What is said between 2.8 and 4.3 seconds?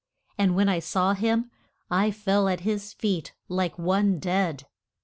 feet like one